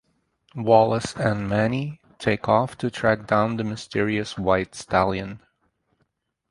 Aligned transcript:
Wallace 0.55 1.15
and 1.15 1.47
Manny 1.47 2.01
take 2.17 2.49
off 2.49 2.75
to 2.79 2.89
track 2.89 3.27
down 3.27 3.57
the 3.57 3.63
mysterious 3.63 4.35
white 4.35 4.73
stallion. 4.73 5.41